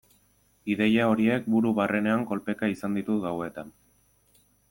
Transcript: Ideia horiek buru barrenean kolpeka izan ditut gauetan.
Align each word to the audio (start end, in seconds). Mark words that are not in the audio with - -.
Ideia 0.75 1.03
horiek 1.11 1.43
buru 1.57 1.73
barrenean 1.81 2.25
kolpeka 2.31 2.71
izan 2.77 2.99
ditut 3.01 3.23
gauetan. 3.27 3.73